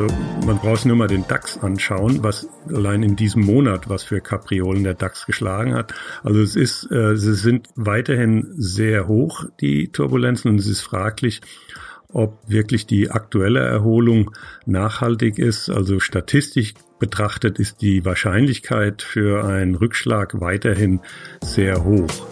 [0.00, 0.14] Also
[0.46, 4.82] man braucht nur mal den DAX anschauen, was allein in diesem Monat, was für Kapriolen
[4.82, 5.92] der DAX geschlagen hat.
[6.22, 11.42] Also es ist, äh, sie sind weiterhin sehr hoch, die Turbulenzen, und es ist fraglich,
[12.08, 14.30] ob wirklich die aktuelle Erholung
[14.64, 15.68] nachhaltig ist.
[15.68, 21.00] Also statistisch betrachtet ist die Wahrscheinlichkeit für einen Rückschlag weiterhin
[21.42, 22.26] sehr hoch.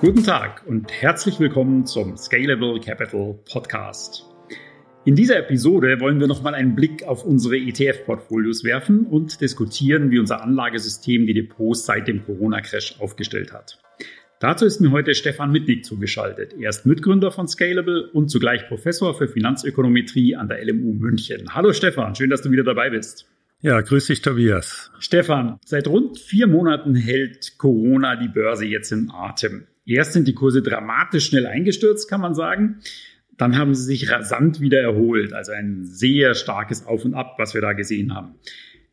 [0.00, 4.26] Guten Tag und herzlich willkommen zum Scalable Capital Podcast.
[5.04, 10.20] In dieser Episode wollen wir nochmal einen Blick auf unsere ETF-Portfolios werfen und diskutieren, wie
[10.20, 13.80] unser Anlagesystem die Depots seit dem Corona-Crash aufgestellt hat.
[14.38, 16.54] Dazu ist mir heute Stefan Mitnick zugeschaltet.
[16.56, 21.56] Er ist Mitgründer von Scalable und zugleich Professor für Finanzökonometrie an der LMU München.
[21.56, 23.26] Hallo Stefan, schön, dass du wieder dabei bist.
[23.62, 24.92] Ja, grüß dich, Tobias.
[25.00, 29.66] Stefan, seit rund vier Monaten hält Corona die Börse jetzt in Atem.
[29.88, 32.80] Erst sind die Kurse dramatisch schnell eingestürzt, kann man sagen.
[33.38, 35.32] Dann haben sie sich rasant wieder erholt.
[35.32, 38.34] Also ein sehr starkes Auf und Ab, was wir da gesehen haben.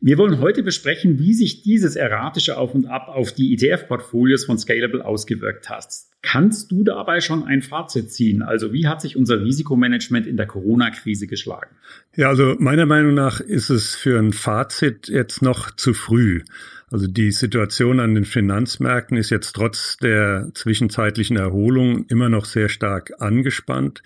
[0.00, 4.58] Wir wollen heute besprechen, wie sich dieses erratische Auf und Ab auf die ETF-Portfolios von
[4.58, 5.86] Scalable ausgewirkt hat.
[6.22, 8.42] Kannst du dabei schon ein Fazit ziehen?
[8.42, 11.76] Also wie hat sich unser Risikomanagement in der Corona-Krise geschlagen?
[12.14, 16.42] Ja, also meiner Meinung nach ist es für ein Fazit jetzt noch zu früh.
[16.90, 22.68] Also die Situation an den Finanzmärkten ist jetzt trotz der zwischenzeitlichen Erholung immer noch sehr
[22.68, 24.02] stark angespannt.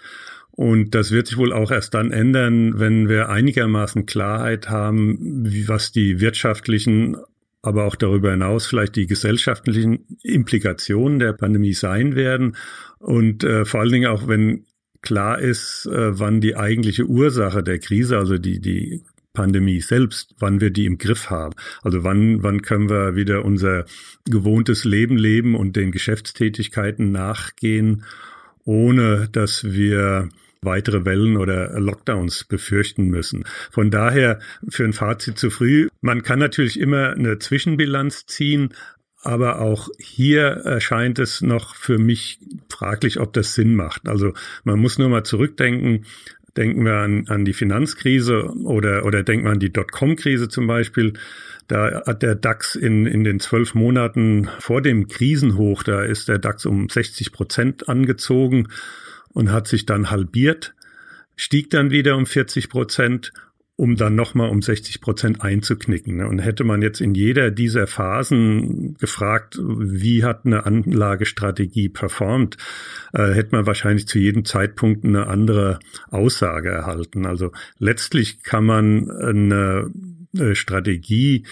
[0.52, 5.68] Und das wird sich wohl auch erst dann ändern, wenn wir einigermaßen Klarheit haben, wie,
[5.68, 7.16] was die wirtschaftlichen,
[7.62, 12.56] aber auch darüber hinaus vielleicht die gesellschaftlichen Implikationen der Pandemie sein werden.
[12.98, 14.64] Und äh, vor allen Dingen auch, wenn
[15.02, 20.60] klar ist, äh, wann die eigentliche Ursache der Krise, also die, die Pandemie selbst, wann
[20.60, 21.54] wir die im Griff haben.
[21.82, 23.84] Also wann, wann können wir wieder unser
[24.28, 28.04] gewohntes Leben leben und den Geschäftstätigkeiten nachgehen,
[28.64, 30.28] ohne dass wir
[30.62, 33.44] weitere Wellen oder Lockdowns befürchten müssen.
[33.70, 35.88] Von daher für ein Fazit zu früh.
[36.00, 38.74] Man kann natürlich immer eine Zwischenbilanz ziehen,
[39.22, 42.38] aber auch hier erscheint es noch für mich
[42.70, 44.08] fraglich, ob das Sinn macht.
[44.08, 44.32] Also
[44.64, 46.06] man muss nur mal zurückdenken,
[46.56, 51.14] Denken wir an, an die Finanzkrise oder, oder denken wir an die Dotcom-Krise zum Beispiel.
[51.68, 56.38] Da hat der DAX in, in den zwölf Monaten vor dem Krisenhoch, da ist der
[56.38, 58.68] DAX um 60 Prozent angezogen
[59.32, 60.74] und hat sich dann halbiert,
[61.36, 63.32] stieg dann wieder um 40 Prozent
[63.80, 66.18] um dann nochmal um 60 Prozent einzuknicken.
[66.18, 66.28] Ne?
[66.28, 72.58] Und hätte man jetzt in jeder dieser Phasen gefragt, wie hat eine Anlagestrategie performt,
[73.14, 75.78] äh, hätte man wahrscheinlich zu jedem Zeitpunkt eine andere
[76.10, 77.24] Aussage erhalten.
[77.24, 79.90] Also letztlich kann man eine,
[80.36, 81.46] eine Strategie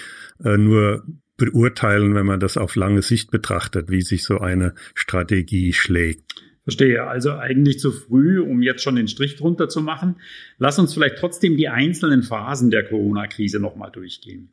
[0.44, 1.06] äh, nur
[1.38, 6.34] beurteilen, wenn man das auf lange Sicht betrachtet, wie sich so eine Strategie schlägt.
[6.68, 7.06] Verstehe.
[7.06, 10.16] Also eigentlich zu früh, um jetzt schon den Strich drunter zu machen.
[10.58, 14.52] Lass uns vielleicht trotzdem die einzelnen Phasen der Corona-Krise nochmal durchgehen.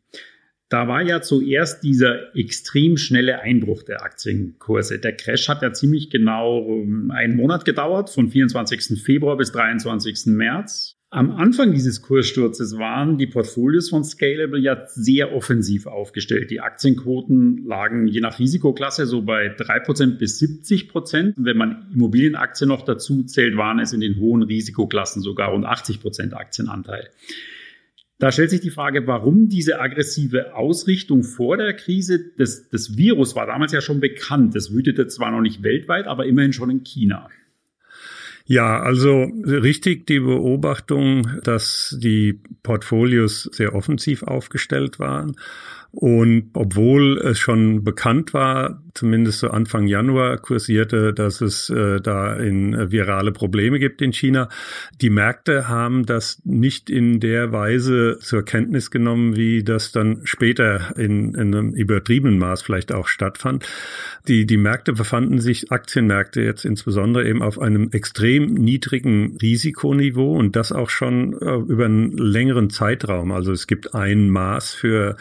[0.69, 4.97] Da war ja zuerst dieser extrem schnelle Einbruch der Aktienkurse.
[4.97, 8.97] Der Crash hat ja ziemlich genau ähm, einen Monat gedauert, von 24.
[9.03, 10.27] Februar bis 23.
[10.27, 10.94] März.
[11.11, 16.51] Am Anfang dieses Kurssturzes waren die Portfolios von Scalable ja sehr offensiv aufgestellt.
[16.51, 21.35] Die Aktienquoten lagen je nach Risikoklasse so bei 3% bis 70%.
[21.37, 26.33] Wenn man Immobilienaktien noch dazu zählt, waren es in den hohen Risikoklassen sogar rund 80%
[26.33, 27.09] Aktienanteil.
[28.17, 33.35] Da stellt sich die Frage, warum diese aggressive Ausrichtung vor der Krise des, des Virus
[33.35, 34.55] war damals ja schon bekannt.
[34.55, 37.29] Das wütete zwar noch nicht weltweit, aber immerhin schon in China.
[38.47, 45.35] Ja, also richtig die Beobachtung, dass die Portfolios sehr offensiv aufgestellt waren.
[45.95, 52.35] Und obwohl es schon bekannt war, zumindest so Anfang Januar kursierte, dass es äh, da
[52.35, 54.49] in äh, virale Probleme gibt in China.
[55.01, 60.97] Die Märkte haben das nicht in der Weise zur Kenntnis genommen, wie das dann später
[60.97, 63.65] in, in einem übertriebenen Maß vielleicht auch stattfand.
[64.27, 70.57] Die, die Märkte befanden sich, Aktienmärkte jetzt insbesondere eben auf einem extrem niedrigen Risikoniveau und
[70.57, 73.31] das auch schon äh, über einen längeren Zeitraum.
[73.31, 75.15] Also es gibt ein Maß für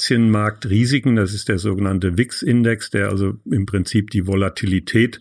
[0.00, 5.20] Aktienmarktrisiken, das ist der sogenannte WIX-Index, der also im Prinzip die Volatilität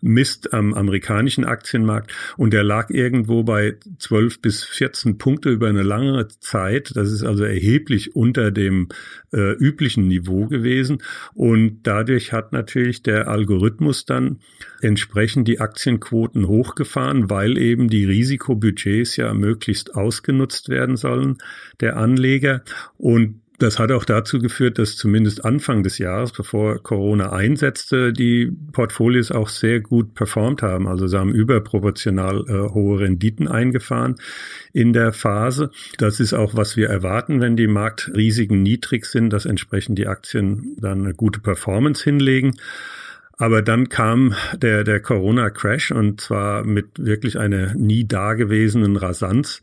[0.00, 2.14] misst am amerikanischen Aktienmarkt.
[2.36, 6.92] Und der lag irgendwo bei 12 bis 14 Punkte über eine lange Zeit.
[6.94, 8.90] Das ist also erheblich unter dem
[9.32, 11.02] äh, üblichen Niveau gewesen.
[11.34, 14.38] Und dadurch hat natürlich der Algorithmus dann
[14.80, 21.38] entsprechend die Aktienquoten hochgefahren, weil eben die Risikobudgets ja möglichst ausgenutzt werden sollen
[21.80, 22.62] der Anleger.
[22.96, 28.50] Und Das hat auch dazu geführt, dass zumindest Anfang des Jahres, bevor Corona einsetzte, die
[28.72, 30.88] Portfolios auch sehr gut performt haben.
[30.88, 34.16] Also sie haben überproportional äh, hohe Renditen eingefahren
[34.72, 35.70] in der Phase.
[35.98, 40.74] Das ist auch, was wir erwarten, wenn die Marktrisiken niedrig sind, dass entsprechend die Aktien
[40.80, 42.56] dann eine gute Performance hinlegen.
[43.36, 49.60] Aber dann kam der, der Corona-Crash und zwar mit wirklich einer nie dagewesenen Rasanz.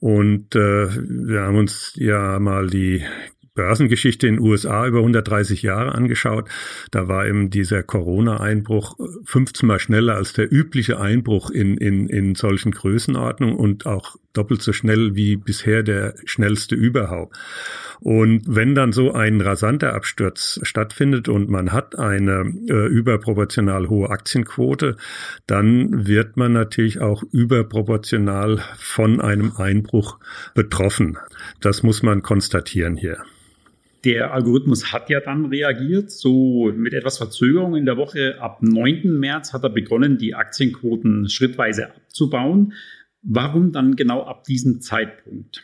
[0.00, 3.04] Und äh, wir haben uns ja mal die
[3.54, 6.48] Börsengeschichte in den USA über 130 Jahre angeschaut.
[6.90, 12.34] Da war eben dieser Corona-Einbruch 15 mal schneller als der übliche Einbruch in, in, in
[12.34, 17.36] solchen Größenordnungen und auch doppelt so schnell wie bisher der schnellste überhaupt.
[18.00, 24.08] Und wenn dann so ein rasanter Absturz stattfindet und man hat eine äh, überproportional hohe
[24.08, 24.96] Aktienquote,
[25.46, 30.18] dann wird man natürlich auch überproportional von einem Einbruch
[30.54, 31.18] betroffen.
[31.60, 33.18] Das muss man konstatieren hier.
[34.04, 38.40] Der Algorithmus hat ja dann reagiert, so mit etwas Verzögerung in der Woche.
[38.40, 39.18] Ab 9.
[39.18, 42.72] März hat er begonnen, die Aktienquoten schrittweise abzubauen.
[43.22, 45.62] Warum dann genau ab diesem Zeitpunkt?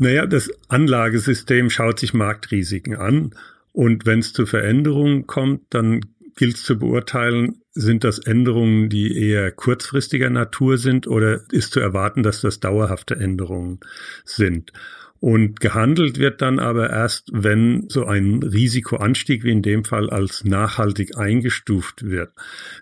[0.00, 3.34] Naja, das Anlagesystem schaut sich Marktrisiken an
[3.72, 6.00] und wenn es zu Veränderungen kommt, dann
[6.36, 11.80] gilt es zu beurteilen, sind das Änderungen, die eher kurzfristiger Natur sind oder ist zu
[11.80, 13.80] erwarten, dass das dauerhafte Änderungen
[14.24, 14.72] sind.
[15.20, 20.44] Und gehandelt wird dann aber erst, wenn so ein Risikoanstieg wie in dem Fall als
[20.44, 22.30] nachhaltig eingestuft wird.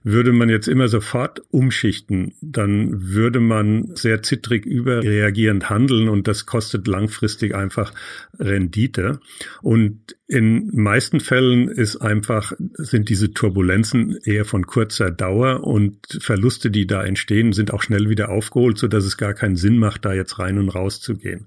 [0.04, 6.46] Würde man jetzt immer sofort umschichten, dann würde man sehr zittrig überreagierend handeln und das
[6.46, 7.92] kostet langfristig einfach
[8.38, 9.18] Rendite.
[9.60, 16.70] Und in meisten Fällen ist einfach, sind diese Turbulenzen eher von kurzer Dauer und Verluste,
[16.70, 20.04] die da entstehen, sind auch schnell wieder aufgeholt, so dass es gar keinen Sinn macht,
[20.04, 21.46] da jetzt rein und raus zu gehen.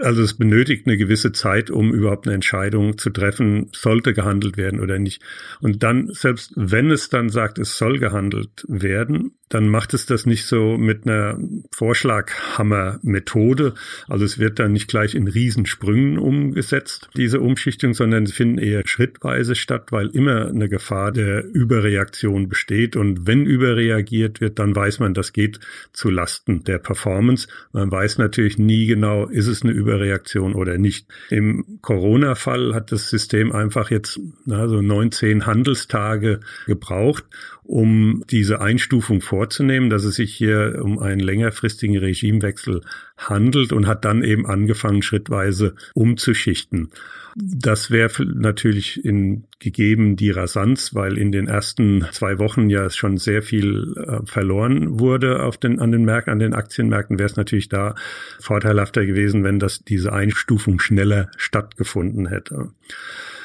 [0.00, 4.78] Also es benötigt eine gewisse Zeit, um überhaupt eine Entscheidung zu treffen, sollte gehandelt werden
[4.78, 5.20] oder nicht.
[5.60, 10.26] Und dann, selbst wenn es dann sagt, es soll gehandelt werden, dann macht es das
[10.26, 11.38] nicht so mit einer
[11.72, 13.74] Vorschlaghammer-Methode.
[14.06, 18.82] Also es wird dann nicht gleich in Riesensprüngen umgesetzt, diese Umschichtung, sondern sie finden eher
[18.86, 22.96] schrittweise statt, weil immer eine Gefahr der Überreaktion besteht.
[22.96, 25.60] Und wenn überreagiert wird, dann weiß man, das geht
[25.92, 27.48] zu Lasten der Performance.
[27.72, 31.06] Man weiß natürlich nie genau, ist es eine Überreaktion oder nicht.
[31.30, 37.24] Im Corona-Fall hat das System einfach jetzt also 19 Handelstage gebraucht,
[37.68, 42.80] um diese Einstufung vorzunehmen, dass es sich hier um einen längerfristigen Regimewechsel
[43.18, 46.88] handelt und hat dann eben angefangen, schrittweise umzuschichten.
[47.36, 53.16] Das wäre natürlich in gegeben die Rasanz, weil in den ersten zwei Wochen ja schon
[53.16, 57.36] sehr viel äh, verloren wurde auf den, an den Märkten, an den Aktienmärkten, wäre es
[57.36, 57.94] natürlich da
[58.40, 62.70] vorteilhafter gewesen, wenn das diese Einstufung schneller stattgefunden hätte.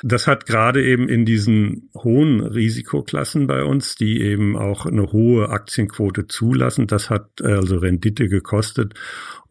[0.06, 5.50] Das hat gerade eben in diesen hohen Risikoklassen bei uns, die eben auch eine hohe
[5.50, 8.94] Aktienquote zulassen, das hat äh, also Rendite gekostet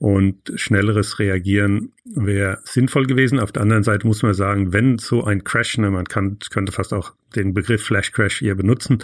[0.03, 3.39] und schnelleres Reagieren wäre sinnvoll gewesen.
[3.39, 6.73] Auf der anderen Seite muss man sagen, wenn so ein Crash, ne, man kann, könnte
[6.73, 8.99] fast auch den Begriff Flash Crash hier benutzen,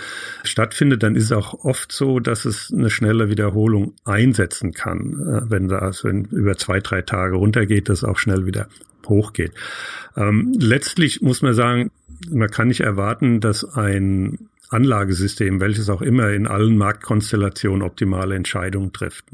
[0.45, 5.21] stattfindet, dann ist es auch oft so, dass es eine schnelle Wiederholung einsetzen kann.
[5.21, 8.69] Äh, wenn das, wenn über zwei, drei Tage runtergeht, das auch schnell wieder
[9.07, 9.53] hochgeht.
[10.17, 11.91] Ähm, letztlich muss man sagen,
[12.31, 18.93] man kann nicht erwarten, dass ein Anlagesystem, welches auch immer in allen Marktkonstellationen optimale Entscheidungen
[18.93, 19.25] trifft.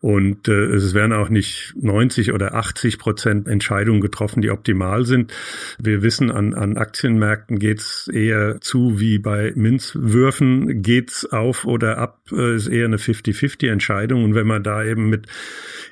[0.00, 5.32] Und äh, es werden auch nicht 90 oder 80 Prozent Entscheidungen getroffen, die optimal sind.
[5.78, 10.82] Wir wissen, an, an Aktienmärkten geht's eher zu wie bei Minzwürfen.
[10.82, 14.24] Geht's auf oder ab, äh, ist eher eine 50-50 Entscheidung.
[14.24, 15.26] Und wenn man da eben mit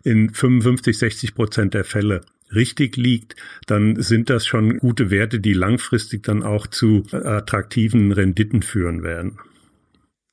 [0.04, 2.22] in 55, 60 Prozent der Fälle
[2.54, 8.62] richtig liegt, dann sind das schon gute Werte, die langfristig dann auch zu attraktiven Renditen
[8.62, 9.38] führen werden.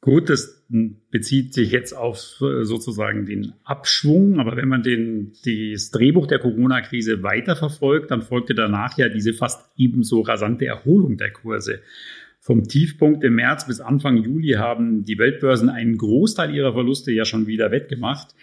[0.02, 5.92] Gut, das bezieht sich jetzt auf äh, sozusagen den Abschwung, aber wenn man den, das
[5.92, 11.82] Drehbuch der Corona-Krise weiterverfolgt, dann folgte danach ja diese fast ebenso rasante Erholung der Kurse.
[12.40, 17.26] Vom Tiefpunkt im März bis Anfang Juli haben die Weltbörsen einen Großteil ihrer Verluste ja
[17.26, 18.36] schon wieder wettgemacht.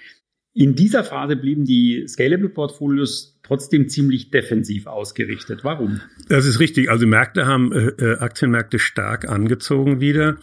[0.56, 5.64] In dieser Phase blieben die Scalable Portfolios trotzdem ziemlich defensiv ausgerichtet.
[5.64, 6.00] Warum?
[6.28, 6.90] Das ist richtig.
[6.90, 10.36] Also Märkte haben äh, äh, Aktienmärkte stark angezogen wieder.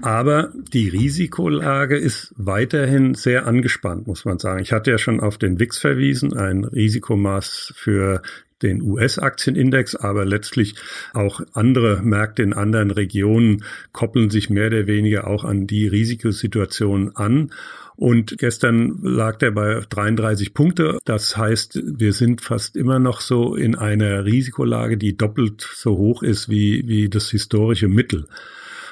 [0.00, 4.62] Aber die Risikolage ist weiterhin sehr angespannt, muss man sagen.
[4.62, 8.22] Ich hatte ja schon auf den WIX verwiesen, ein Risikomaß für
[8.62, 10.74] den US-Aktienindex, aber letztlich
[11.12, 17.16] auch andere Märkte in anderen Regionen koppeln sich mehr oder weniger auch an die Risikosituation
[17.16, 17.50] an.
[17.94, 20.98] Und gestern lag der bei 33 Punkte.
[21.04, 26.22] Das heißt, wir sind fast immer noch so in einer Risikolage, die doppelt so hoch
[26.22, 28.26] ist wie, wie das historische Mittel.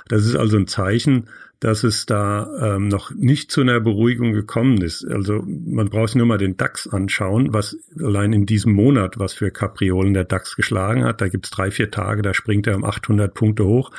[0.08, 1.28] Das ist also ein Zeichen,
[1.60, 5.06] dass es da ähm, noch nicht zu einer Beruhigung gekommen ist.
[5.06, 9.50] Also man braucht nur mal den DAX anschauen, was allein in diesem Monat, was für
[9.50, 11.20] Kapriolen der DAX geschlagen hat.
[11.20, 13.90] Da gibt's drei, vier Tage, da springt er um 800 Punkte hoch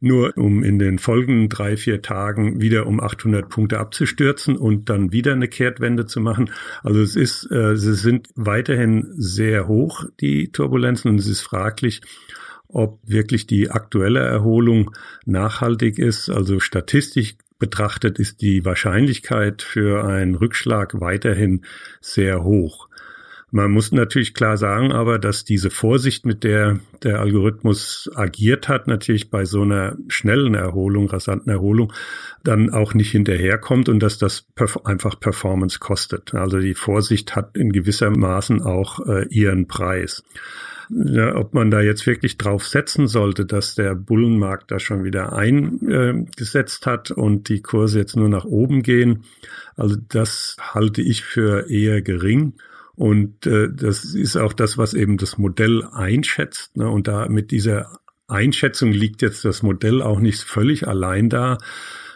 [0.00, 5.12] nur um in den folgenden drei, vier Tagen wieder um 800 Punkte abzustürzen und dann
[5.12, 6.50] wieder eine Kehrtwende zu machen.
[6.82, 12.00] Also es ist, äh, sie sind weiterhin sehr hoch, die Turbulenzen, und es ist fraglich,
[12.72, 14.92] ob wirklich die aktuelle Erholung
[15.26, 16.30] nachhaltig ist.
[16.30, 21.62] Also statistisch betrachtet ist die Wahrscheinlichkeit für einen Rückschlag weiterhin
[22.00, 22.88] sehr hoch.
[23.52, 28.86] Man muss natürlich klar sagen, aber dass diese Vorsicht, mit der der Algorithmus agiert hat,
[28.86, 31.92] natürlich bei so einer schnellen Erholung, rasanten Erholung,
[32.44, 34.46] dann auch nicht hinterherkommt und dass das
[34.84, 36.32] einfach Performance kostet.
[36.34, 40.22] Also die Vorsicht hat in gewisser Maßen auch äh, ihren Preis.
[40.92, 45.32] Ja, ob man da jetzt wirklich drauf setzen sollte, dass der Bullenmarkt da schon wieder
[45.32, 49.24] eingesetzt hat und die Kurse jetzt nur nach oben gehen,
[49.76, 52.54] also das halte ich für eher gering.
[52.96, 56.76] Und äh, das ist auch das, was eben das Modell einschätzt.
[56.76, 56.88] Ne?
[56.88, 61.56] Und da mit dieser Einschätzung liegt jetzt das Modell auch nicht völlig allein da.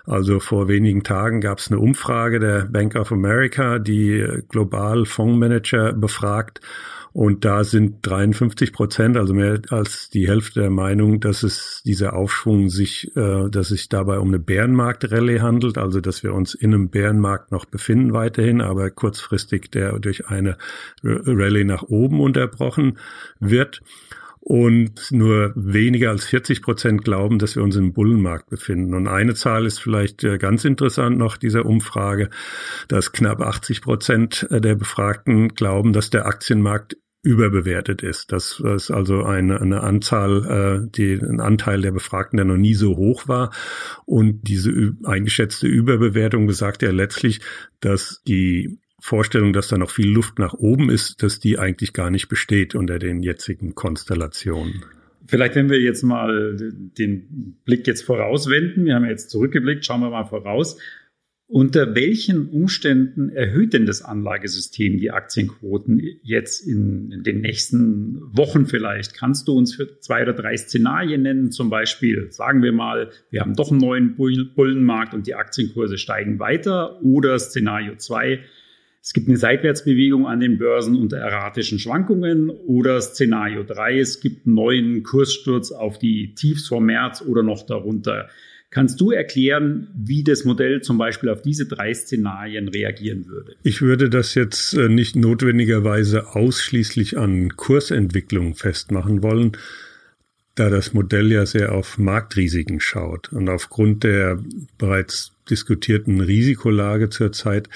[0.04, 5.94] Also vor wenigen Tagen gab es eine Umfrage der Bank of America, die global Fondsmanager
[5.94, 6.60] befragt.
[7.14, 12.14] Und da sind 53 Prozent, also mehr als die Hälfte der Meinung, dass es dieser
[12.14, 16.74] Aufschwung sich, äh, dass sich dabei um eine Bärenmarkt-Rallye handelt, also dass wir uns in
[16.74, 20.58] einem Bärenmarkt noch befinden weiterhin, aber kurzfristig der durch eine
[21.04, 22.98] Rallye nach oben unterbrochen
[23.38, 23.80] wird.
[24.46, 28.92] Und nur weniger als 40 Prozent glauben, dass wir uns im Bullenmarkt befinden.
[28.92, 32.28] Und eine Zahl ist vielleicht äh, ganz interessant noch dieser Umfrage,
[32.88, 38.32] dass knapp 80 Prozent der Befragten glauben, dass der Aktienmarkt überbewertet ist.
[38.32, 42.74] Das ist also eine, eine Anzahl, äh, die ein Anteil der Befragten, der noch nie
[42.74, 43.50] so hoch war.
[44.04, 47.40] Und diese eingeschätzte Überbewertung besagt ja letztlich,
[47.80, 52.10] dass die Vorstellung, dass da noch viel Luft nach oben ist, dass die eigentlich gar
[52.10, 54.82] nicht besteht unter den jetzigen Konstellationen.
[55.26, 60.08] Vielleicht, wenn wir jetzt mal den Blick jetzt vorauswenden, wir haben jetzt zurückgeblickt, schauen wir
[60.08, 60.78] mal voraus.
[61.46, 69.12] Unter welchen Umständen erhöht denn das Anlagesystem die Aktienquoten jetzt in, den nächsten Wochen vielleicht?
[69.12, 71.50] Kannst du uns für zwei oder drei Szenarien nennen?
[71.50, 76.38] Zum Beispiel, sagen wir mal, wir haben doch einen neuen Bullenmarkt und die Aktienkurse steigen
[76.38, 77.02] weiter.
[77.02, 78.40] Oder Szenario zwei,
[79.04, 82.48] es gibt eine Seitwärtsbewegung an den Börsen unter erratischen Schwankungen.
[82.48, 87.66] Oder Szenario drei, es gibt einen neuen Kurssturz auf die Tiefs vom März oder noch
[87.66, 88.30] darunter.
[88.70, 93.56] Kannst du erklären, wie das Modell zum Beispiel auf diese drei Szenarien reagieren würde?
[93.62, 99.52] Ich würde das jetzt äh, nicht notwendigerweise ausschließlich an Kursentwicklung festmachen wollen,
[100.54, 103.30] da das Modell ja sehr auf Marktrisiken schaut.
[103.34, 104.42] Und aufgrund der
[104.78, 107.68] bereits diskutierten Risikolage zurzeit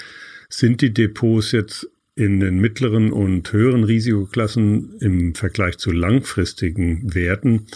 [0.49, 7.67] sind die Depots jetzt in den mittleren und höheren Risikoklassen im Vergleich zu langfristigen Werten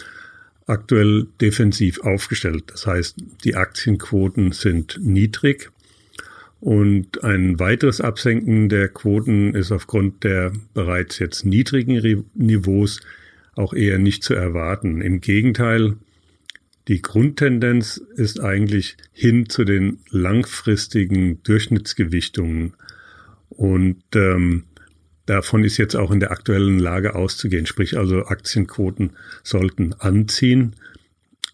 [0.66, 2.64] aktuell defensiv aufgestellt.
[2.68, 5.70] Das heißt, die Aktienquoten sind niedrig
[6.60, 13.00] und ein weiteres Absenken der Quoten ist aufgrund der bereits jetzt niedrigen Niveaus
[13.54, 15.00] auch eher nicht zu erwarten.
[15.00, 15.96] Im Gegenteil,
[16.88, 22.74] die Grundtendenz ist eigentlich hin zu den langfristigen Durchschnittsgewichtungen.
[23.48, 24.64] Und ähm,
[25.26, 29.12] Davon ist jetzt auch in der aktuellen Lage auszugehen, sprich also Aktienquoten
[29.42, 30.76] sollten anziehen.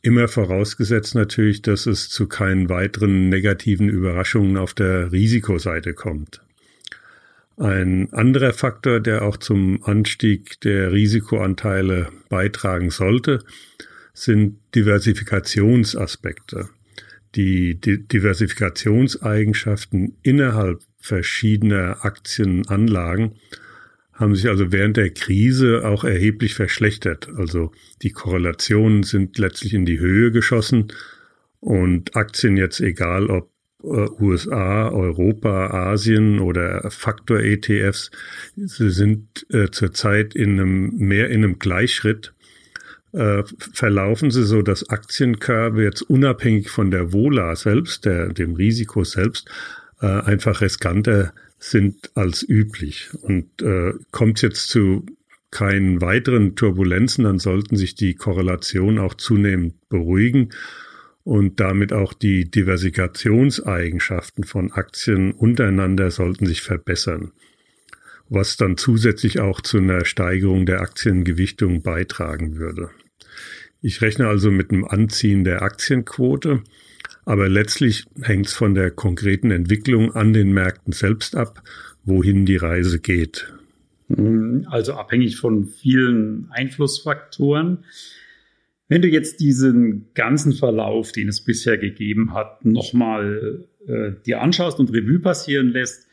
[0.03, 6.41] Immer vorausgesetzt natürlich, dass es zu keinen weiteren negativen Überraschungen auf der Risikoseite kommt.
[7.59, 13.45] Ein anderer Faktor, der auch zum Anstieg der Risikoanteile beitragen sollte,
[14.13, 16.69] sind Diversifikationsaspekte.
[17.35, 23.37] Die Diversifikationseigenschaften innerhalb verschiedener Aktienanlagen
[24.13, 27.31] haben sich also während der Krise auch erheblich verschlechtert.
[27.37, 30.93] Also die Korrelationen sind letztlich in die Höhe geschossen
[31.61, 33.51] und Aktien jetzt egal ob
[33.83, 38.11] äh, USA, Europa, Asien oder Faktor-ETFs,
[38.57, 42.33] sie sind äh, zurzeit in einem, mehr in einem Gleichschritt.
[43.13, 49.03] Äh, verlaufen sie so, dass Aktienkörbe jetzt unabhängig von der Vola selbst, der, dem Risiko
[49.05, 49.51] selbst,
[50.01, 53.11] äh, einfach riskanter sind als üblich.
[53.23, 55.07] Und äh, kommt jetzt zu
[55.51, 60.51] keinen weiteren Turbulenzen, dann sollten sich die Korrelationen auch zunehmend beruhigen
[61.25, 67.33] und damit auch die Diversifikationseigenschaften von Aktien untereinander sollten sich verbessern,
[68.31, 72.91] was dann zusätzlich auch zu einer Steigerung der Aktiengewichtung beitragen würde.
[73.83, 76.63] Ich rechne also mit einem Anziehen der Aktienquote,
[77.25, 81.63] aber letztlich hängt es von der konkreten Entwicklung an den Märkten selbst ab,
[82.05, 83.53] wohin die Reise geht.
[84.67, 87.85] Also abhängig von vielen Einflussfaktoren.
[88.89, 94.81] Wenn du jetzt diesen ganzen Verlauf, den es bisher gegeben hat, nochmal äh, dir anschaust
[94.81, 96.10] und Revue passieren lässt,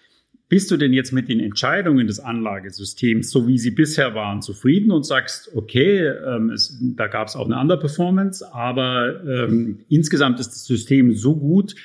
[0.50, 4.92] bist du denn jetzt mit den Entscheidungen des Anlagesystems, so wie sie bisher waren, zufrieden
[4.92, 10.40] und sagst, okay, ähm, es, da gab es auch eine andere Performance, aber ähm, insgesamt
[10.40, 11.76] ist das System so gut,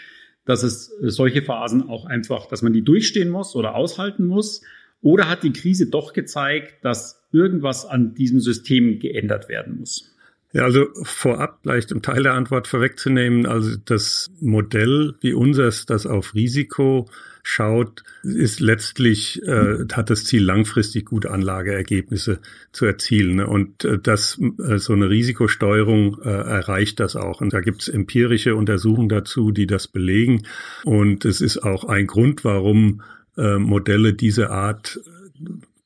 [0.45, 4.63] dass es solche Phasen auch einfach, dass man die durchstehen muss oder aushalten muss?
[5.01, 10.12] Oder hat die Krise doch gezeigt, dass irgendwas an diesem System geändert werden muss?
[10.53, 16.07] Ja, also vorab vielleicht um Teil der Antwort vorwegzunehmen, also das Modell wie unseres, das
[16.07, 17.09] auf Risiko
[17.43, 22.39] schaut, ist letztlich, äh, hat das Ziel, langfristig gute Anlageergebnisse
[22.71, 23.37] zu erzielen.
[23.37, 23.47] Ne?
[23.47, 27.41] Und äh, das, äh, so eine Risikosteuerung äh, erreicht das auch.
[27.41, 30.43] Und da gibt es empirische Untersuchungen dazu, die das belegen.
[30.85, 33.03] Und es ist auch ein Grund, warum
[33.37, 35.01] äh, Modelle dieser Art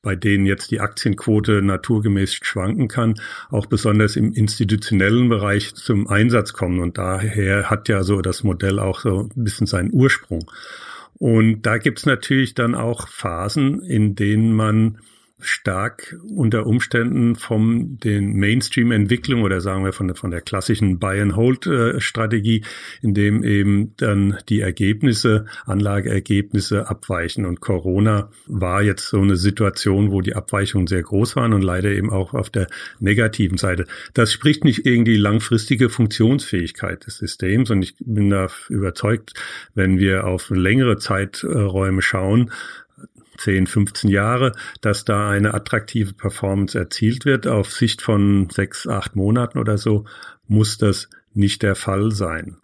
[0.01, 3.15] bei denen jetzt die Aktienquote naturgemäß schwanken kann,
[3.49, 6.79] auch besonders im institutionellen Bereich zum Einsatz kommen.
[6.79, 10.49] Und daher hat ja so das Modell auch so ein bisschen seinen Ursprung.
[11.15, 14.99] Und da gibt's natürlich dann auch Phasen, in denen man
[15.39, 22.63] stark unter Umständen vom den Mainstream-Entwicklung oder sagen wir von von der klassischen Buy-and-Hold-Strategie,
[23.01, 27.45] in dem eben dann die Ergebnisse, Anlageergebnisse abweichen.
[27.45, 31.91] Und Corona war jetzt so eine Situation, wo die Abweichungen sehr groß waren und leider
[31.91, 32.67] eben auch auf der
[32.99, 33.85] negativen Seite.
[34.13, 39.33] Das spricht nicht gegen die langfristige Funktionsfähigkeit des Systems und ich bin da überzeugt,
[39.75, 42.51] wenn wir auf längere Zeiträume schauen,
[43.37, 47.47] 10, 15 Jahre, dass da eine attraktive Performance erzielt wird.
[47.47, 50.05] Auf Sicht von sechs, acht Monaten oder so
[50.47, 52.57] muss das nicht der Fall sein.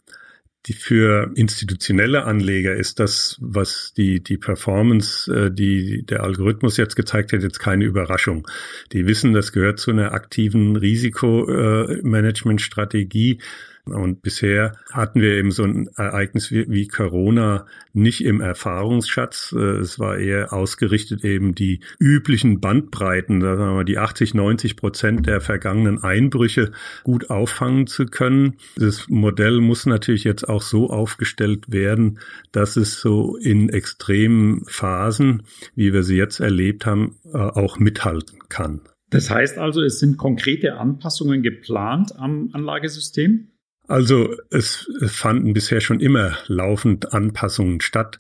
[0.65, 6.95] Die für institutionelle Anleger ist das, was die, die Performance, äh, die der Algorithmus jetzt
[6.95, 8.47] gezeigt hat, jetzt keine Überraschung.
[8.93, 13.39] Die wissen, das gehört zu einer aktiven Risikomanagementstrategie.
[13.86, 19.54] Und bisher hatten wir eben so ein Ereignis wie, wie Corona nicht im Erfahrungsschatz.
[19.58, 24.78] Äh, es war eher ausgerichtet eben die üblichen Bandbreiten, sagen wir mal die 80, 90
[24.78, 26.72] Prozent der vergangenen Einbrüche
[27.04, 28.56] gut auffangen zu können.
[28.78, 32.19] Das Modell muss natürlich jetzt auch so aufgestellt werden,
[32.54, 35.43] dass es so in extremen Phasen,
[35.76, 38.80] wie wir sie jetzt erlebt haben, äh, auch mithalten kann.
[39.10, 43.50] Das heißt also, es sind konkrete Anpassungen geplant am Anlagesystem?
[43.88, 48.19] Also es fanden bisher schon immer laufend Anpassungen statt.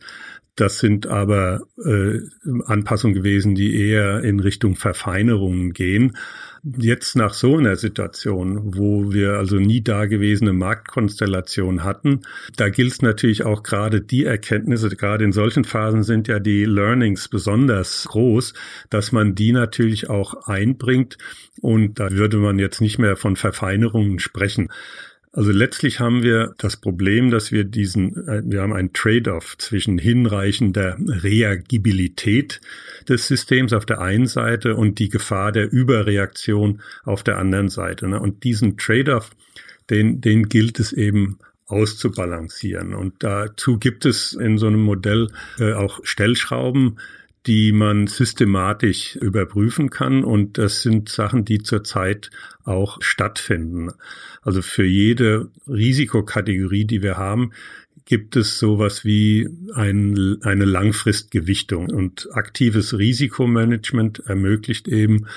[0.55, 2.19] Das sind aber äh,
[2.65, 6.15] Anpassungen gewesen, die eher in Richtung Verfeinerungen gehen.
[6.63, 12.21] Jetzt nach so einer Situation, wo wir also nie dagewesene Marktkonstellation hatten,
[12.55, 16.65] da gilt es natürlich auch gerade die Erkenntnisse, gerade in solchen Phasen sind ja die
[16.65, 18.53] Learnings besonders groß,
[18.91, 21.17] dass man die natürlich auch einbringt
[21.61, 24.69] und da würde man jetzt nicht mehr von Verfeinerungen sprechen.
[25.35, 29.97] Also letztlich haben wir das Problem, dass wir diesen, äh, wir haben einen Trade-off zwischen
[29.97, 32.61] hinreichender Reagibilität
[33.09, 38.07] des Systems auf der einen Seite und die Gefahr der Überreaktion auf der anderen Seite.
[38.07, 38.19] Ne?
[38.19, 39.31] Und diesen Trade-off,
[39.89, 42.93] den, den gilt es eben auszubalancieren.
[42.93, 46.99] Und dazu gibt es in so einem Modell äh, auch Stellschrauben,
[47.45, 50.23] die man systematisch überprüfen kann.
[50.23, 52.31] Und das sind Sachen, die zurzeit
[52.63, 53.91] auch stattfinden.
[54.41, 57.51] Also für jede Risikokategorie, die wir haben,
[58.05, 61.89] gibt es sowas wie ein, eine Langfristgewichtung.
[61.89, 65.27] Und aktives Risikomanagement ermöglicht eben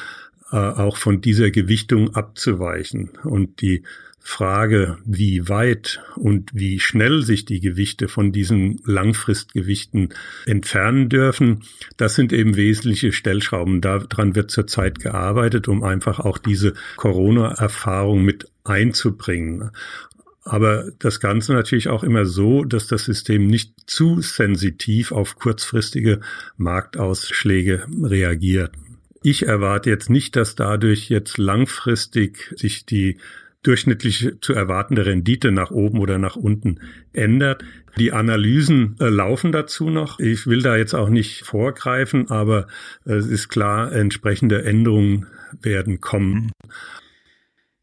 [0.53, 3.11] äh, auch von dieser Gewichtung abzuweichen.
[3.25, 3.83] Und die
[4.29, 10.15] Frage, wie weit und wie schnell sich die Gewichte von diesen Langfristgewichten
[10.47, 11.63] entfernen dürfen,
[11.97, 13.81] das sind eben wesentliche Stellschrauben.
[13.81, 19.71] Daran wird zurzeit gearbeitet, um einfach auch diese Corona-Erfahrung mit einzubringen.
[20.43, 26.21] Aber das Ganze natürlich auch immer so, dass das System nicht zu sensitiv auf kurzfristige
[26.57, 28.73] Marktausschläge reagiert.
[29.23, 33.19] Ich erwarte jetzt nicht, dass dadurch jetzt langfristig sich die
[33.67, 36.81] durchschnittlich zu erwartende Rendite nach oben oder nach unten
[37.13, 37.65] ändert.
[37.99, 40.21] Die Analysen äh, laufen dazu noch.
[40.21, 42.67] Ich will da jetzt auch nicht vorgreifen, aber
[43.07, 45.27] äh, es ist klar, entsprechende Änderungen
[45.63, 46.53] werden kommen.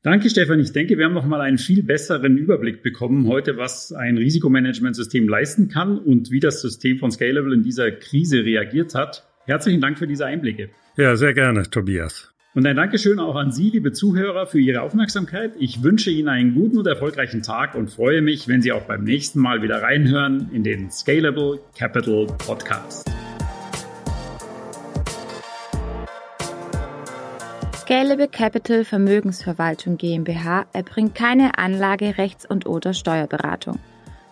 [0.04, 0.60] Danke, Stefan.
[0.60, 5.30] Ich denke, wir haben noch mal einen viel besseren Überblick bekommen heute, was ein Risikomanagementsystem
[5.30, 9.26] leisten kann und wie das System von Scalable in dieser Krise reagiert hat.
[9.46, 10.70] Herzlichen Dank für diese Einblicke.
[10.98, 12.33] Ja, sehr gerne, Tobias.
[12.56, 15.54] Und ein Dankeschön auch an Sie, liebe Zuhörer, für Ihre Aufmerksamkeit.
[15.58, 19.04] Ich wünsche Ihnen einen guten und erfolgreichen Tag und freue mich, wenn Sie auch beim
[19.04, 23.10] nächsten Mal wieder reinhören in den Scalable Capital Podcast.
[27.76, 33.80] Scalable Capital Vermögensverwaltung GmbH erbringt keine Anlage-, Rechts- und oder Steuerberatung.